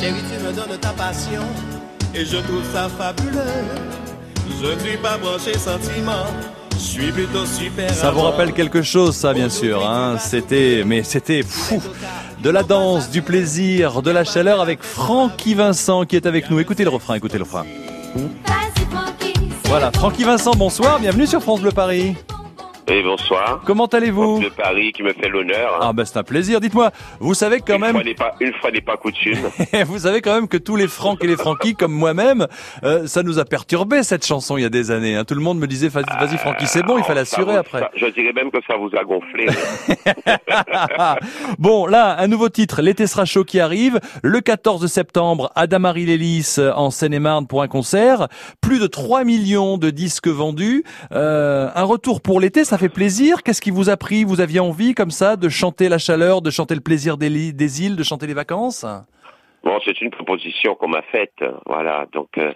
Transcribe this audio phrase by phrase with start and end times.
[0.00, 1.42] Chérie, tu me donnes ta passion
[2.14, 3.38] et je trouve ça fabuleux.
[4.62, 6.24] Je ne suis pas branché sentiment.
[6.72, 7.92] Je suis plutôt super.
[7.92, 9.86] Ça vous rappelle quelque chose, ça, bien sûr.
[9.86, 11.82] Hein c'était, mais c'était fou.
[12.42, 16.58] De la danse, du plaisir, de la chaleur avec Francky Vincent qui est avec nous.
[16.60, 17.66] Écoutez le refrain, écoutez le refrain.
[19.64, 22.16] Voilà, Francky Vincent, bonsoir, bienvenue sur France Bleu Paris.
[22.90, 23.60] Oui, bonsoir.
[23.64, 25.78] Comment allez-vous De Paris qui me fait l'honneur.
[25.80, 26.60] Ah ben c'est un plaisir.
[26.60, 26.90] Dites-moi,
[27.20, 29.38] vous savez quand une même, Fois n'est pas, une fois n'est pas coutume.
[29.86, 32.48] vous savez quand même que tous les Franck et les Francky, comme moi-même,
[32.82, 35.14] euh, ça nous a perturbé cette chanson il y a des années.
[35.14, 35.24] hein.
[35.24, 37.56] Tout le monde me disait vas-y, vas-y Francky, c'est bon, il fallait Ah, Ça assurer
[37.56, 37.78] après.
[37.78, 39.46] ça- je dirais même que ça vous a gonflé.
[41.60, 44.00] bon, là, un nouveau titre, l'été sera chaud qui arrive.
[44.24, 48.26] Le 14 septembre, Adamarie Lélis euh, en Seine-et-Marne pour un concert.
[48.60, 50.82] Plus de 3 millions de disques vendus.
[51.12, 53.42] Euh, un retour pour l'été, ça fait plaisir.
[53.42, 54.24] Qu'est-ce qui vous a pris?
[54.24, 57.82] Vous aviez envie, comme ça, de chanter la chaleur, de chanter le plaisir des, des
[57.82, 58.86] îles, de chanter les vacances?
[59.62, 62.06] Bon, c'est une proposition qu'on m'a faite, voilà.
[62.12, 62.52] Donc euh,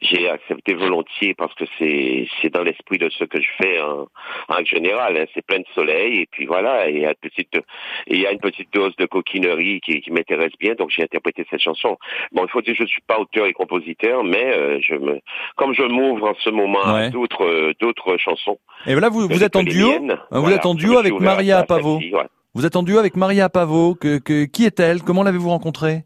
[0.00, 4.06] j'ai accepté volontiers parce que c'est c'est dans l'esprit de ce que je fais en,
[4.48, 5.16] en général.
[5.16, 5.24] hein.
[5.34, 6.88] C'est plein de soleil et puis voilà.
[6.88, 9.80] Et il y a une petite et il y a une petite dose de coquinerie
[9.80, 10.74] qui, qui m'intéresse bien.
[10.74, 11.96] Donc j'ai interprété cette chanson.
[12.32, 15.18] Bon, il faut dire que je suis pas auteur et compositeur, mais euh, je me
[15.56, 17.06] comme je m'ouvre en ce moment Ouais.
[17.06, 18.58] à d'autres euh, d'autres chansons.
[18.86, 20.56] Et voilà, vous, vous êtes en duo miennes, Vous voilà.
[20.56, 21.98] êtes en duo avec Maria ça, Pavo.
[21.98, 22.26] celle-ci, ouais.
[22.54, 23.94] Vous êtes en duo avec Maria Pavo.
[23.96, 25.02] Que, que, qui est-elle?
[25.02, 26.04] Comment l'avez-vous rencontrée?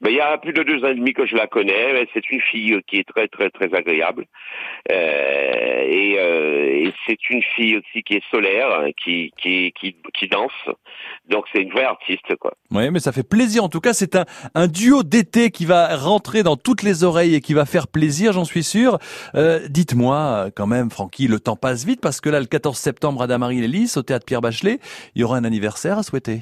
[0.00, 2.06] Ben, il y a plus de deux ans et demi que je la connais.
[2.14, 4.26] C'est une fille qui est très très très agréable
[4.92, 10.28] Euh, et, euh, et c'est une fille aussi qui est solaire, hein, qui qui qui,
[10.28, 10.52] danse.
[11.28, 12.54] Donc c'est une vraie artiste quoi.
[12.70, 13.64] Oui, mais ça fait plaisir.
[13.64, 14.24] En tout cas, c'est un,
[14.54, 18.32] un duo d'été qui va rentrer dans toutes les oreilles et qui va faire plaisir,
[18.32, 18.98] j'en suis sûr.
[19.34, 22.76] Euh, Dites-moi, euh, quand même, Francky, le temps passe vite parce que là, le 14
[22.78, 24.78] septembre à Damary Lélis, au théâtre Pierre Bachelet,
[25.14, 26.40] il y aura un anniversaire à souhaiter.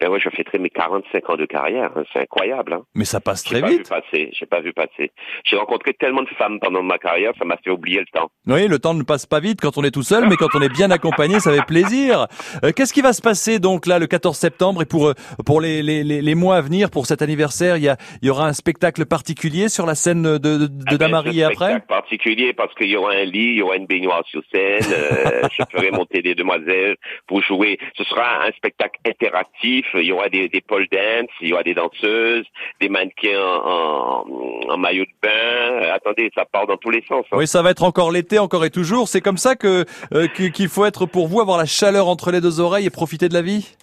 [0.00, 1.90] Ben ouais, je fêterai mes 45 ans de carrière.
[1.96, 2.04] hein.
[2.12, 2.72] C'est incroyable.
[2.74, 2.82] Hein.
[2.94, 3.88] Mais ça passe très pas vu vite.
[3.88, 4.30] passer.
[4.32, 5.10] J'ai pas vu passer.
[5.44, 8.30] J'ai rencontré tellement de femmes pendant ma carrière, ça m'a fait oublier le temps.
[8.46, 10.60] Oui, le temps ne passe pas vite quand on est tout seul, mais quand on
[10.62, 12.26] est bien accompagné, ça fait plaisir.
[12.64, 15.14] Euh, Qu'est-ce qui va se passer donc là le 14 septembre et pour euh,
[15.44, 18.28] pour les, les, les, les mois à venir pour cet anniversaire, il y a il
[18.28, 21.44] y aura un spectacle particulier sur la scène de, de, de Ah ben, Damary et
[21.44, 21.56] après?
[21.70, 24.80] spectacle particulier parce qu'il y aura un lit, il y aura une baignoire sur scène.
[24.92, 27.78] euh, je ferai monter des demoiselles pour jouer.
[27.96, 29.86] Ce sera un spectacle interactif.
[29.94, 32.44] Il y aura des, des pole dance, il y aura des danseuses,
[32.80, 35.28] des mannequins en, en, en maillot de bain.
[35.28, 37.24] Euh, attendez, ça part dans tous les sens.
[37.32, 37.36] hein.
[37.36, 39.08] Oui, ça va être encore l'été, encore et toujours.
[39.08, 39.84] C'est comme ça que
[40.14, 43.28] euh, qu'il faut être pour vous, avoir la chaleur entre les deux oreilles et profiter
[43.28, 43.74] de la vie?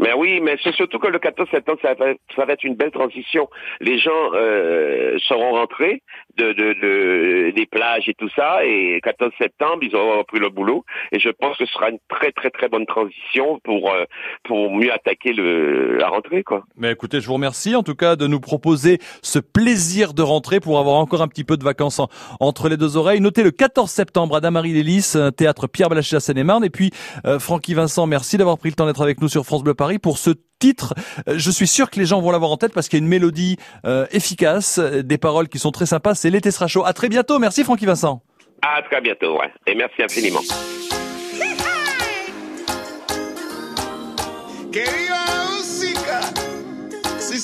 [0.00, 3.48] Mais oui, mais c'est surtout que le 14 septembre, ça va, être une belle transition.
[3.80, 6.02] Les gens euh, seront rentrés
[6.36, 10.48] de, de, de- des plages et tout ça, et 14 septembre, ils auront repris le
[10.48, 10.84] boulot.
[11.12, 14.04] Et je pense que ce sera une très très très bonne transition pour euh,
[14.44, 16.64] pour mieux attaquer le, la rentrée, quoi.
[16.76, 20.60] Mais écoutez, je vous remercie en tout cas de nous proposer ce plaisir de rentrer
[20.60, 22.08] pour avoir encore un petit peu de vacances en-
[22.40, 23.20] entre les deux oreilles.
[23.20, 26.64] Notez le 14 septembre à Damary Lélis, théâtre Pierre Balaché à Seine-et-Marne.
[26.64, 26.90] Et puis,
[27.26, 29.89] euh, Francky Vincent, merci d'avoir pris le temps d'être avec nous sur France Bleu Paris
[29.98, 30.94] pour ce titre.
[31.28, 33.04] Euh, Je suis sûr que les gens vont l'avoir en tête parce qu'il y a
[33.04, 36.14] une mélodie euh, efficace, euh, des paroles qui sont très sympas.
[36.14, 36.84] C'est l'été sera chaud.
[36.84, 37.38] À très bientôt.
[37.38, 38.22] Merci Francky Vincent.
[38.62, 39.50] À très bientôt, ouais.
[39.66, 40.40] Et merci infiniment.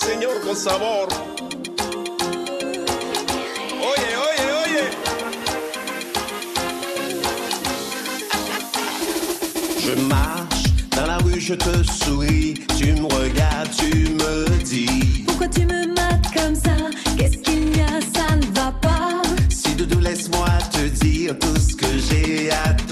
[0.06, 1.08] Señor, con sabor.
[3.80, 4.84] Oye, oye, oye.
[9.80, 10.45] Je marche
[10.96, 15.24] dans la rue, je te souris, tu me regardes, tu me dis.
[15.26, 16.74] Pourquoi tu me mates comme ça?
[17.18, 18.00] Qu'est-ce qu'il y a?
[18.14, 19.22] Ça ne va pas.
[19.50, 22.85] Si doudou, laisse-moi te dire tout ce que j'ai à t'offrir.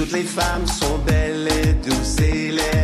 [0.00, 2.79] Toutes les femmes sont belles et douces et les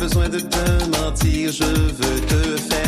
[0.00, 2.79] besoin de te mentir, je veux te faire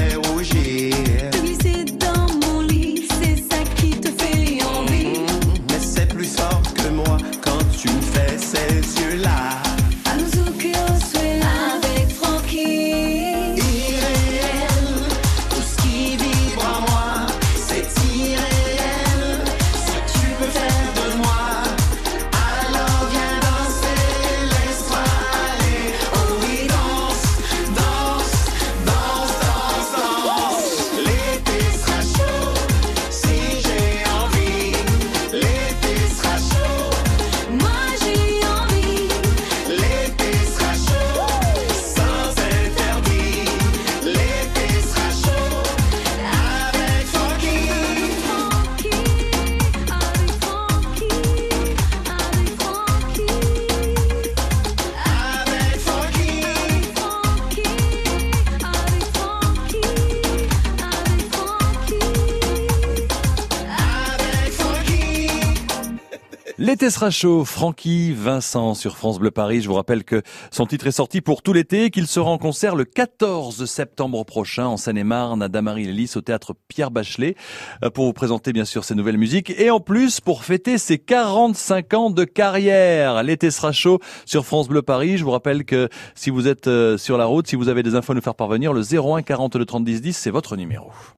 [66.63, 69.63] L'été sera chaud, Francky Vincent sur France Bleu Paris.
[69.63, 70.23] Je vous rappelle que
[70.53, 74.25] son titre est sorti pour tout l'été et qu'il sera en concert le 14 septembre
[74.25, 77.35] prochain en Seine-et-Marne à Damary-Lélis au théâtre Pierre Bachelet
[77.83, 80.99] euh, pour vous présenter bien sûr ses nouvelles musiques et en plus pour fêter ses
[80.99, 83.25] 45 ans de carrière.
[83.25, 85.19] L'été sera chaud sur France Bleu Paris.
[85.19, 87.97] Je vous rappelle que si vous êtes euh, sur la route, si vous avez des
[87.97, 90.93] infos à nous faire parvenir, le 01 42 30 10 10 c'est votre numéro.